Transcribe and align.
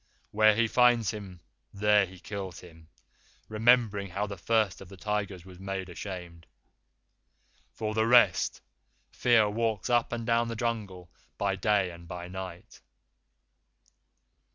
Where 0.31 0.55
he 0.55 0.67
finds 0.67 1.11
him, 1.11 1.41
there 1.71 2.07
he 2.07 2.19
kills 2.19 2.61
him, 2.61 2.87
remembering 3.47 4.09
how 4.09 4.25
the 4.25 4.35
First 4.35 4.81
of 4.81 4.89
the 4.89 4.97
Tigers 4.97 5.45
was 5.45 5.59
made 5.59 5.89
ashamed. 5.89 6.47
For 7.71 7.93
the 7.93 8.07
rest, 8.07 8.61
Fear 9.11 9.51
walks 9.51 9.91
up 9.91 10.11
and 10.11 10.25
down 10.25 10.47
the 10.47 10.55
Jungle 10.55 11.11
by 11.37 11.55
day 11.55 11.91
and 11.91 12.07
by 12.07 12.27
night." 12.29 12.81